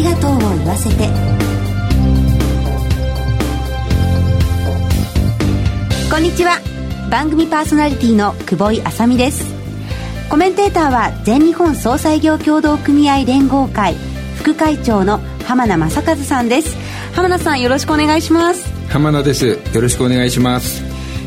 [0.00, 1.08] りがとうを言わせて。
[6.10, 6.58] こんにちは。
[7.10, 9.44] 番組パーソナリティの久保井あさみです。
[10.30, 13.94] コメンテーターは全日本総裁業協同組合連合会
[14.36, 16.76] 副会長の浜名正和さんです。
[17.14, 18.72] 浜名さんよろしくお願いします。
[18.88, 19.58] 浜名です。
[19.74, 20.82] よろしくお願いします。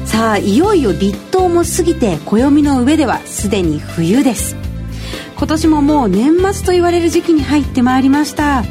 [0.05, 4.55] さあいよいよ立冬も過ぎて暦の上ではすでに冬です
[5.43, 8.63] 今年ももう年末と言われる時期に入ってまいりました。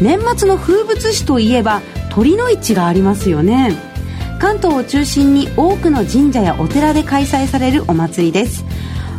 [0.00, 3.76] 年末の風物詩といえば鳥の市がありますよね。
[4.38, 8.64] 関東を中心に多くの神社やお寺で開催されるお祭りです。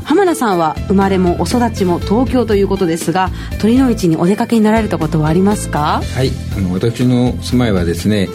[0.05, 6.01] 浜田さんは生まれもお育ちも東京ということですが鳥の市にお出かけになられたことはありますか？
[6.15, 6.31] はい。
[6.57, 8.27] あの私の住まいはですね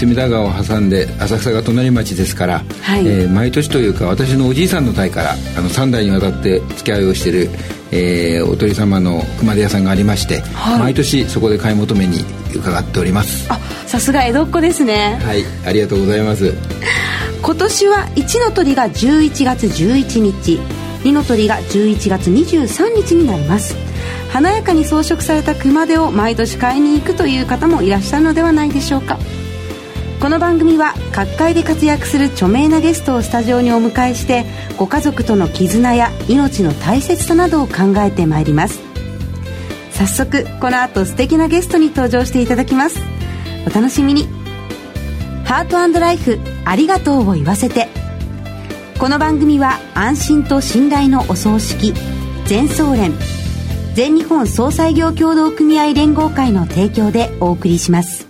[0.00, 7.50] 隅田川を挟んで浅草が隣町ですから、はい、えー、毎年というか私のおじいさんの代からあの3代にわたって付き合いをしている、
[7.92, 12.24] えー、お鳥様の熊手屋さんがありまして、はい、毎年そこで買い求めに
[12.56, 13.46] 伺っております。
[13.52, 15.18] あさすが江戸っ子ですね。
[15.22, 16.54] はいありがとうございます。
[17.42, 20.58] 今年は1の鳥が11月11日
[21.04, 23.76] 二の鳥が11月23日になります。
[24.32, 29.18] 華やかに装飾された熊手を毎年買いに行くという方もいらっしゃるのではないでしょうか
[30.20, 34.44] この番組は各界で活躍する著名なゲストをスタジオにお迎えして
[34.76, 38.80] ご家族との絆や命の大切さなどを考えてまいります。
[39.92, 43.00] 早速この後素敵なゲストに登場していただきます。
[43.66, 44.28] お楽しみに。
[45.46, 47.88] ハートライフありがとうを言わせて。
[48.98, 51.94] この番組は安心と信頼のお葬式
[52.44, 53.14] 全総連
[53.94, 58.29] 全日本総裁業協同組合連合会の提供でお送りします。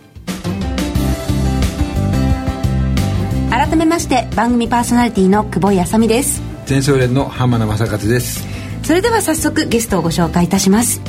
[4.00, 6.42] して番組パーソナリティの久保井あさみです。
[6.64, 8.46] 全総連の浜名正和です。
[8.82, 11.02] それでは早速ゲストをご紹介いたします。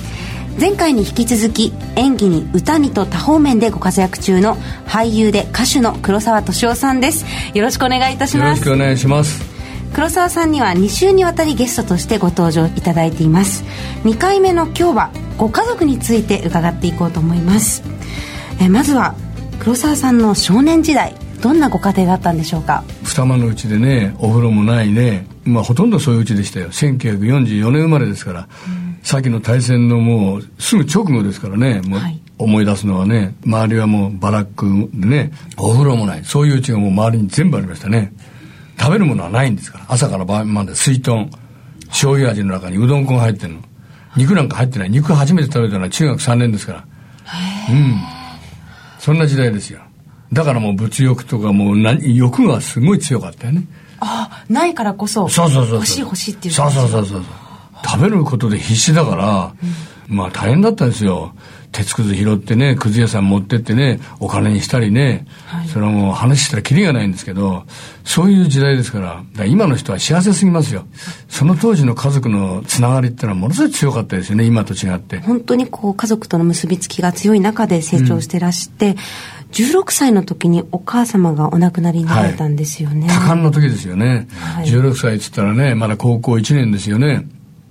[0.60, 7.26] 前回に引き続き演技に歌にと多方面でご活躍中の俳優で歌手の黒沢敏夫さんです。
[7.54, 8.60] よろしくお願いいたします。
[8.60, 9.42] よろしくお願いします。
[9.94, 13.64] 黒沢さんには2週にわたりゲストとしてご登場いただいています。
[14.04, 17.84] 2回目の今日はご家族について伺っていこうと思います。
[18.60, 19.16] えまずは
[19.60, 22.84] 黒沢さんの少年時代どんなご家庭だったんでしょうか？
[23.04, 25.26] 二間のうちでねお風呂もないね。
[25.44, 26.70] まあほとんどそういううちでしたよ。
[26.70, 31.82] 1944年生まれですから、うん、先の大戦のもうすぐ直後ですからね。
[31.82, 32.00] もう、
[32.38, 36.24] 思い出すのはね周りはもうバラックでねお風呂もない。
[36.24, 38.14] そういううちがもう周りに全部ありましたね。
[38.80, 39.86] 食べるものはないんですから。
[39.90, 41.30] 朝から晩まで水豚
[41.90, 43.62] 醤油味の中にうどん粉が入ってるの。
[44.16, 44.90] 肉なんか入ってない。
[44.90, 46.86] 肉初めて食べたのは中学3年ですから。
[47.70, 48.02] うん。
[49.00, 49.82] そんな時代ですよ
[50.34, 53.64] だからもう物欲とかもう何欲がすごい強かったよね。
[54.00, 57.24] ああないからこそそうそうそう欲しい欲しいっていうそうそうそうそう。
[57.84, 59.54] 食べることで必死だから、
[60.10, 61.34] うん、まあ大変だったんですよ。
[61.72, 67.64] 鉄くず拾ってね、くず屋さん持ってってね、お金にしたりね、はい、それはもう話したらキリがないんですけど、
[68.04, 70.86] そういう時代ですから、から今の人は幸せすぎますよ。
[71.30, 75.20] その当時の家族のつながりっていうのはものすごい強かったですよね、今と違って。
[75.20, 78.96] 本当にこう、家族との結びつきが強い中で成長してらして、うん
[79.52, 83.08] 16歳の時にお母様がお亡くなりになられたんですよね。
[83.08, 84.28] はい、多感の時ですよね。
[84.40, 87.28] はい、16歳っつったらね、まだ高校1年ですよね。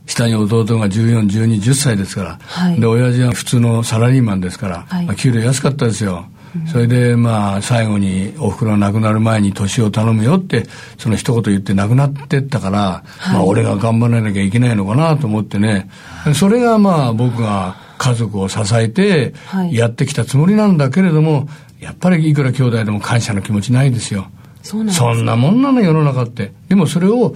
[0.06, 6.26] 下に弟が14、12、10歳ですから、はい、で、親父は普通のサラリーマンですから、はい、まあ、給料安かったですよ。
[6.72, 10.66] それでまあ最後におふくろが亡くなる前に年を頼むよって
[10.98, 15.88] その一言言って亡くなってったから、はい、まあ俺が頑張らなきゃいけないのかなと思ってね。
[16.34, 19.34] それがまあ僕が家族を支えて
[19.70, 21.48] やってきたつもりなんだけれども、
[21.80, 24.28] やっぱりいくら兄弟でも感謝の気持ちないですよ。
[24.62, 26.52] そんそんなもんなの世の中って。
[26.68, 27.34] でもそれを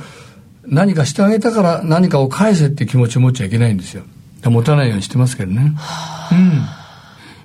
[0.66, 4.04] 何かしてあげたから何かを返せって気持ちを持っちゃいけないんですよ。
[4.44, 5.72] 持たないようにしてますけどね。
[6.32, 6.62] うん。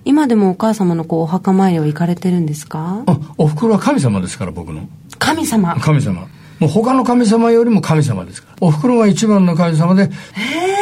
[0.04, 3.04] 今でもお母様のこうお墓参りを行かれてるんですか？
[3.06, 4.90] あ、お袋は神様ですから、僕の。
[5.18, 6.28] 神様神様。
[6.60, 8.57] もう他の神様よりも神様ですから。
[8.60, 10.04] お袋が一番の神様で。
[10.04, 10.79] へえ。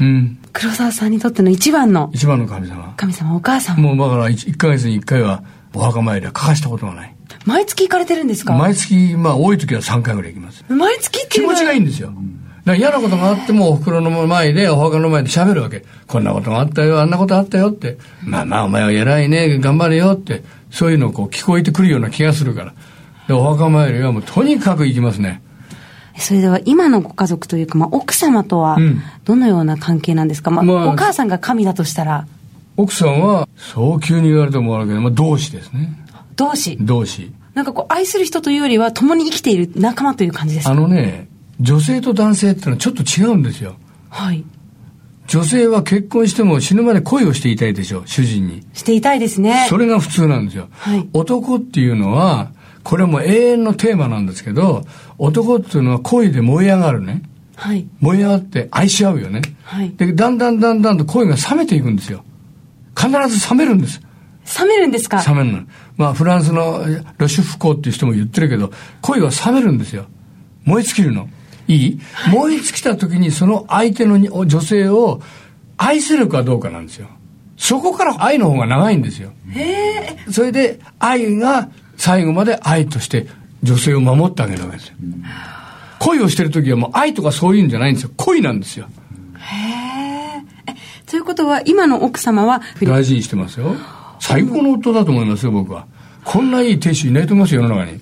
[0.00, 0.38] うん。
[0.52, 2.10] 黒沢さんにとっての一番の。
[2.12, 2.94] 一番の神様。
[2.96, 3.80] 神様、お母様。
[3.80, 5.44] もうだから1、1ヶ月に1回は
[5.74, 7.14] お墓参りは欠かしたことがない。
[7.46, 8.54] 毎月行かれてるんですか？
[8.54, 10.64] 毎月、まあ多い時は3回ぐらい行きます。
[10.68, 12.12] 毎月気持ちがいいんですよ。
[12.64, 15.84] だ嫌なことがあってもお袋の前で、お墓の前で喋るわけ。
[16.06, 17.98] こんなことがあったよ、あんなことあったよって。
[18.22, 20.42] まあまあお前は偉いね、頑張れよって。
[20.70, 22.74] そういうのこう聞こえてくるような気がするから。
[23.28, 25.40] で、お墓参りはもうとにかく行きますね。
[26.20, 28.78] それでは今のご家族というか、まあ、奥様とは
[29.24, 32.26] どのような関係なんですか、まあ、まあ、お母さんが神だとしたら。
[32.76, 35.92] 奥さんは早急に言われてもらうけど、まあ、同志ですね。
[36.36, 36.78] 同志。
[36.80, 37.32] 同志。
[37.54, 40.70] なんかこう愛する人というよりは共に生きている仲間という感じですか？
[40.70, 41.28] あのね
[41.58, 43.74] 女性と男性ってのはちょっと違うんですよ。
[44.08, 44.44] はい。
[45.26, 48.64] 女性は結婚しても死ぬまで恋をしていたいでしょ、主人に。
[48.72, 49.66] していたいですね。
[49.68, 50.68] それが普通なんですよ。
[50.70, 52.50] はい、男っていうのは、
[52.82, 54.84] これも永遠のテーマなんですけど、
[55.18, 57.22] 男っていうのは恋で燃え上がるね。
[57.56, 59.42] はい、燃え上がって愛し合うよね。
[59.64, 62.24] はい、で、だんだんだんだんと恋が冷めていくんですよ。
[62.96, 64.00] 必ず冷めるんです。
[64.58, 65.22] 冷めるんですか？
[65.22, 65.62] 冷めるの。
[65.96, 66.82] まあ、フランスの
[67.18, 68.72] ロシュフコーっていう人も言ってるけど、
[69.02, 70.06] 恋は冷めるんですよ。
[70.64, 71.28] 燃え尽きるの。
[71.68, 75.20] いい、はい、燃え尽きた時にその相手の女性を
[75.76, 77.08] 愛せるかどうかなんですよ。
[77.58, 79.32] そこから愛の方が長いんですよ。
[79.50, 81.68] へそれで愛が
[82.00, 83.26] 最後まで愛として
[83.62, 84.94] 女性を守ってあげるわけですよ。
[85.98, 88.10] 恋をしてる時はもう愛とかそういうんじゃないんですよ。
[88.16, 88.86] 恋なんですよ。
[89.36, 90.74] へえ。
[91.04, 93.76] ということは今の奥様は大事にしてますよ。
[94.18, 95.86] 最高の夫だと思いますよ、僕は。
[96.24, 98.00] こんないい亭主いないと思いますよ、世の中に。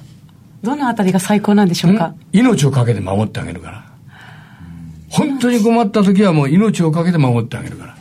[0.62, 2.14] どのあたりが最高なんでしょうか？
[2.32, 3.84] 命をかけて守ってあげるから。
[5.08, 7.96] 本当に困った時はもう命をかけて守ってあげるから。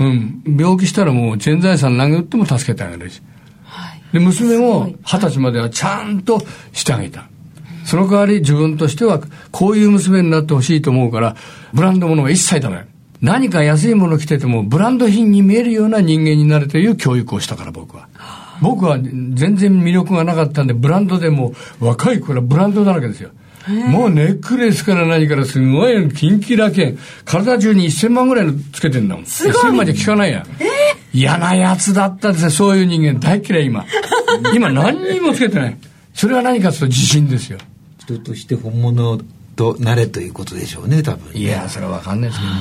[0.00, 0.42] うん。
[0.58, 3.20] 病気したらもう全財産投げ打っても助けてあげるし。
[4.12, 6.40] はい、で、娘も二十歳まではちゃんと
[6.72, 7.28] してあげた。
[7.84, 9.20] その代わり自分としては
[9.52, 11.36] こういう娘になってほしいと思うから、
[11.72, 12.84] ブランド物は一切ダメ。
[13.22, 18.08] 何か安いもの着ててもブランド品に見えるような人間になるという教育をしたから僕は。
[18.60, 23.30] 僕は全然魅力がなかったんで、ブランドでも若い頃はブランドだらけですよ。
[23.88, 26.98] もうネックレスから何からすごいキンキラケン。
[27.24, 29.24] 体中に1000万ぐらいのつけてんだもん。
[29.24, 30.46] 1000万じゃ効かないや。
[31.12, 32.50] 嫌なやつだったですよ。
[32.50, 33.84] そういう人間大嫌い今。
[34.54, 35.76] 今何にもつけてない。
[36.14, 37.58] それは何かというと自信ですよ。
[37.98, 39.20] 人として本物
[39.56, 42.58] となれということでしょうね、多分、いや、それはわかんないですけどね。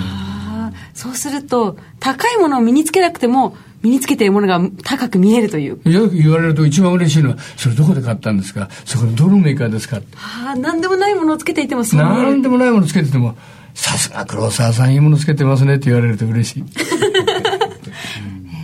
[0.94, 5.80] そうすると、高いものを身につけなくても、身につけているものが高く見えるという。
[5.92, 8.70] よく言われると一番嬉しいのは、それどこで買ったんですか？
[8.86, 9.98] そこのどのメーカーですか？
[10.16, 13.36] はあ、なんでもないものをつけていてもそうなんでもないものをつけてても、
[13.74, 16.64] さすが黒沢さんいいものつけてますねって言われると嬉しい。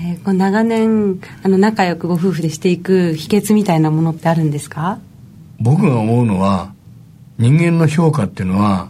[0.04, 5.00] えー、こう長年あの仲良くご夫婦でしていく秘訣みたいなものってあるんですか？
[5.60, 6.74] 僕が思うのは
[7.38, 8.90] 人間の評価っていうのは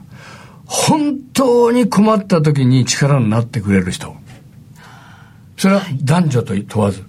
[0.65, 4.15] 本当に困った時に力になってくれる人
[5.61, 7.03] それは男女と問わず、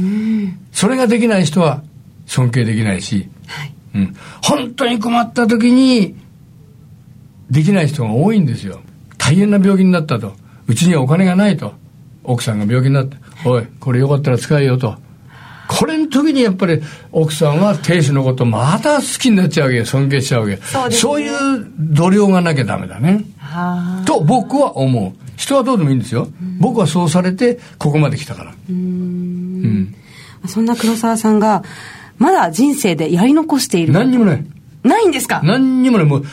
[0.00, 1.82] うん、それができない人は
[2.24, 3.74] 尊敬できないし、はい。
[3.94, 6.16] うん、本当に困った時に
[7.50, 8.80] できない人が多いんですよ。
[9.18, 10.32] 大変な病気になったと。
[10.66, 11.74] うちにはお金がないと。
[12.24, 14.96] 奥さんが病気になって「おいこれよかったら使えよ」と。
[15.68, 16.80] これの時にやっぱり
[17.12, 23.26] 奥さんは亭主のことまた好きになっちゃうわけ尊敬しちゃうわけそう、ね,、そういう度量がなきゃダメだね。
[24.06, 26.28] と僕は思う人はどうでもいいんですよ、
[26.60, 28.54] 僕はそうされてここまで来たから。
[28.68, 29.94] うん。
[30.46, 31.64] そんな黒沢さんが
[32.18, 33.92] まだ人生でやり残している。
[33.92, 34.44] 何にもない。
[34.84, 35.40] ないんですか？
[35.42, 36.06] 何にもない。
[36.06, 36.24] もう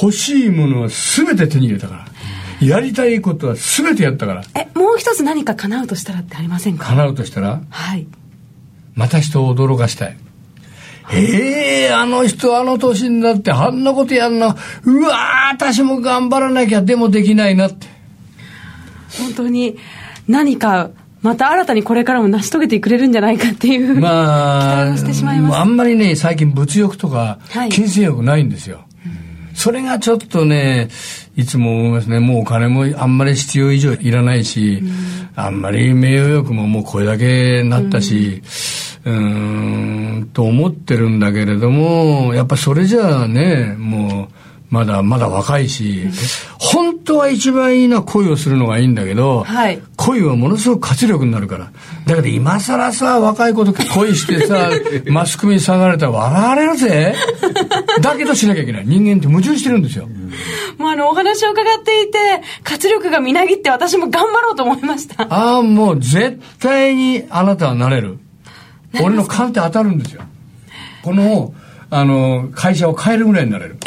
[0.00, 2.66] 欲しいものは全て手に入れたから。
[2.66, 4.44] やりたいことは全てやったから。
[4.54, 6.86] えもう一つ何か叶うとしたらってありませんか？
[6.86, 7.60] 叶うとしたら？
[7.68, 8.06] はい。
[8.94, 10.16] また人を驚かしたい。
[11.12, 17.88] ええー、あの人あの年になってあんなことやんなうわ私も頑張らなきゃでもできないなって
[19.18, 19.76] 本当に
[20.28, 20.90] 何か
[21.22, 25.58] また新たにこれからも成し遂げてくれるんじゃないかっていうまあ、してしまいます。
[25.58, 27.38] あんまりね最近物欲とか
[27.70, 28.86] 金銭欲ないんですよ、はい、
[29.54, 30.88] それがちょっとね
[31.36, 32.20] いつも思いますね。
[32.20, 34.82] もうお金もあんまり必要以上いらないし、
[35.36, 38.42] あんまり名誉欲ももうこれだけなったし、
[39.04, 44.39] うん、と思ってるんだけれどもやっぱそれじゃあねもう
[44.70, 46.08] まだまだ若いし、
[46.58, 51.72] 本当は一番いいのは恋をするのがいいんだけど、はい、恋はものすごく活力になるから。
[52.06, 54.70] だけど今更さ、若い子と恋してさ、
[55.10, 57.16] マスコミに下がれたら笑われるぜ。
[58.00, 58.84] だけどしなきゃいけない。
[58.86, 60.08] 人間って矛盾してるんですよ。
[60.78, 62.18] もうあの、お話を伺っていて、
[62.62, 65.26] 活力がみなぎって私も頑張ろうと思いました。
[65.28, 68.18] ああ、もう絶対にあなたはなれる。
[69.02, 70.22] 俺の勘って当たるんですよ。
[71.02, 71.52] この、
[71.90, 73.78] あの、会社を変えるぐらいになれる。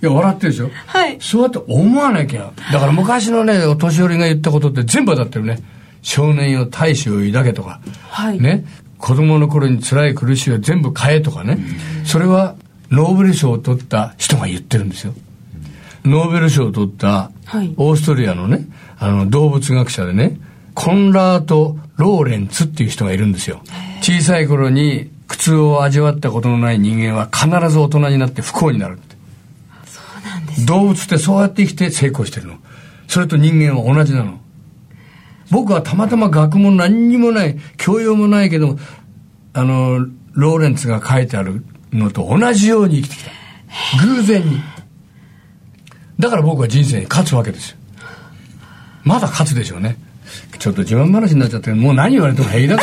[0.00, 0.70] いや、笑ってるでしょ？
[0.86, 1.16] はい。
[1.20, 2.52] そうやって思わなきゃ。
[2.72, 5.58] だから昔のね、お年寄りが言ったことって全部当たってるね。
[6.02, 7.80] 少年よ大志を抱けとか。
[8.08, 8.40] はい。
[8.40, 8.64] ね？
[8.98, 11.58] 子供の頃に辛い苦しいを全部変えとかね。
[12.04, 12.56] それは、
[12.90, 15.14] ノーベル賞を取った人が言ってるんですよ。
[16.04, 17.30] ノーベル賞を取った、
[17.76, 18.66] オーストリアのね、
[18.98, 20.38] あの、動物学者でね、
[20.74, 23.62] コンラート・ローレンツっていう人がいるんですよ。
[24.00, 28.98] 小さい頃に苦痛を味わったことのない人間は必ず大人になって不幸になる
[29.84, 32.56] そうなんです、ね、動物ってそうやって生きて成功してるの。
[33.06, 34.40] それと人間は同じなの。
[35.50, 38.76] 僕はたまたま学問何にもない教養もないけど
[39.54, 43.30] あのローレンツが書いてあるのと同じように生きてきた。
[44.04, 44.60] 偶然に。
[46.18, 47.76] だから僕は人生に勝つわけですよ。
[49.04, 49.96] まだ勝つでしょうね。
[50.58, 52.82] ちょっと自慢話になっちゃってもう何言われても平気だと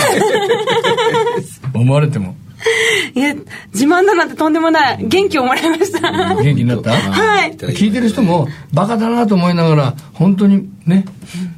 [1.80, 2.36] 思われても
[3.14, 3.34] いや、
[3.74, 5.06] 自慢だなんてとんでもない。
[5.08, 6.12] 元気をもらいました。
[6.36, 6.92] 元気になった？
[6.96, 7.56] はい。
[7.58, 11.06] 聞いてる人も、バカだなと思いながら、本当にね、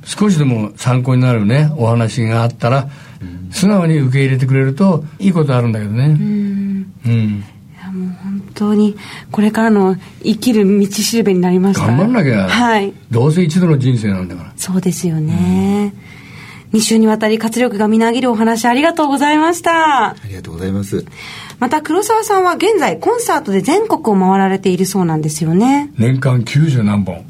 [0.04, 2.90] 少しでも参考になるね、お話があったら、
[3.52, 6.06] 素直に受け入れてくれると、いいことあるんだけどね。
[6.06, 6.86] うん。
[7.06, 7.44] うん。
[7.94, 8.96] もう本当に
[9.32, 16.17] これからの生きる道しるべになりました頑張んなきゃ、はい、どうせ一度の人生なんだからそうですよね、うん
[16.74, 20.10] 2週にわたり活力がみなぎるお話ありがとうございました。
[20.10, 21.06] ありがとうございます。
[21.60, 25.92] また黒沢さんは現在コンサートで全国を回られているそうなんですよね。
[25.98, 27.26] 年間90何本。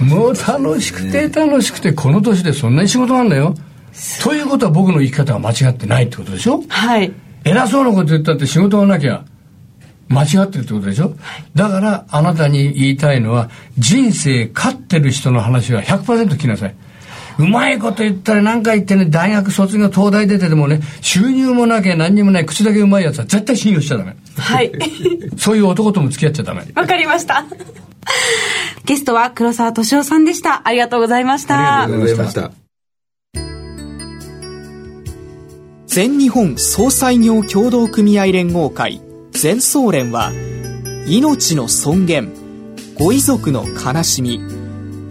[0.00, 3.54] もう楽しくて楽しくて、この年でそんなに仕事なんだよ。
[4.22, 6.62] ということは僕の生き方は間違ってないってことでしょ？
[6.68, 7.12] はい。
[7.44, 9.24] 偉そうなこと言ったって仕事がなきゃ
[10.08, 16.74] 間違ってるってことでしょ、はい、だからあなたに言いたいのは人生勝ってる人の話は100%聞きなさい。
[17.38, 24.16] うまいこと言ったら何か言ってね、大学卒業、東大出ててもね、収入もなきゃ何にもない、口だけうまいやつは絶対信用しちゃダメ。
[24.36, 24.72] はい。
[25.36, 26.64] そういう男とも付き合っちゃダメ。
[26.74, 27.44] わかりました。
[28.84, 30.62] ゲストは黒沢敏夫さんでした。
[30.64, 31.84] ありがとうございました。
[31.84, 32.50] ありがとうございました。
[35.86, 39.00] 全日本総裁業協同組合連合会
[39.30, 40.32] 全総連は
[41.06, 42.32] 命の尊厳
[42.98, 44.40] ご遺族の悲しみ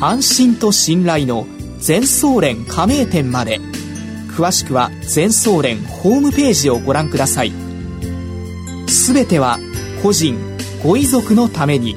[0.00, 1.46] 安心と信頼の
[1.78, 3.60] 全総連加盟店まで。
[4.28, 7.52] 詳しくは全総連ホームページをご覧ください。
[8.86, 9.58] すべては
[10.02, 10.38] 個人
[10.82, 11.96] ご遺族のために。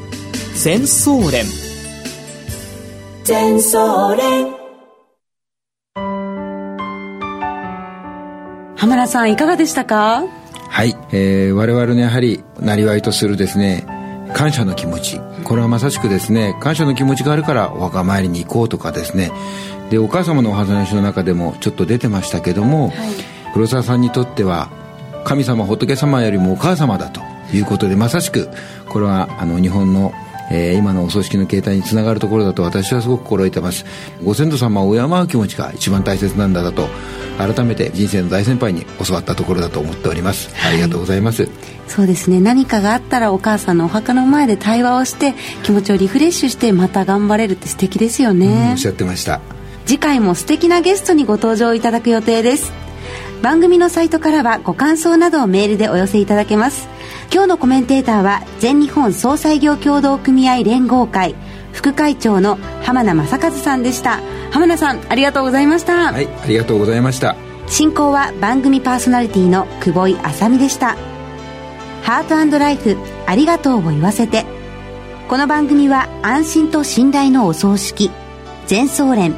[0.55, 1.45] 全総連。
[3.23, 4.53] 全総連。
[8.75, 10.25] 浜田さんいかがでしたか？
[10.69, 13.85] はい、えー、我々のやはりなりわいとするですね
[14.33, 15.21] 感謝の気持ち。
[15.43, 19.31] これはまさしくですね感謝の気持ちがあるからお墓参りに行こうとかですね。
[19.89, 22.97] でお母様のお話の中でもちょっと出てましたけども、はい、
[23.53, 24.69] 黒沢さんにとっては
[25.23, 27.21] 神様仏様よりもお母様だと
[27.53, 28.49] いうことでまさしく
[28.89, 30.13] これはあの日本の
[30.51, 33.85] えー、今のお葬式の形態につながるところだと私はすごく心得てます。
[34.23, 36.87] ご先祖様を敬う気持ちが一番大切なんだと
[37.37, 41.47] 改めて人生の大先輩に教わったところだと思っております、はい、ありがとうございます。
[41.87, 42.39] そうですね。
[42.39, 45.33] 何かがあったらお母さんのお墓の前で対話をして
[45.63, 49.41] 気持ちをリフレッシュしてまた頑張れるって素敵ですよね、うん、おっしゃってました。
[49.85, 52.71] 次回も素敵なゲストにご登場いただく予定です。
[53.41, 56.87] 番組のサイトからはご感想などをメールでお寄せいただけます
[57.33, 61.33] 今日のコメンテーターは全日本総裁業協同組合連合会
[61.71, 64.19] 副会長の浜名正和さんでした。
[64.51, 66.13] 浜名さんありがとうございました。
[66.13, 67.35] はいありがとうございました。
[67.65, 70.95] 進行は番組パーソナリティの久保井麻美でした。
[72.03, 74.45] ハートライフありがとうを言わせて。
[75.27, 78.11] この番組は安心と信頼のお葬式
[78.67, 79.33] 全総連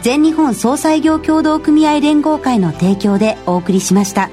[0.00, 4.30] 全日本総裁業協同組合連合会の提供でお送りしました。